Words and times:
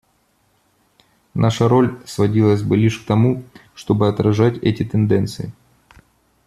Наша 1.35 1.67
роль 1.69 2.01
сводилась 2.07 2.63
бы 2.63 2.75
лишь 2.75 2.97
к 2.97 3.05
тому, 3.05 3.43
чтобы 3.75 4.07
отражать 4.07 4.57
эти 4.63 4.83
тенденции. 4.83 5.53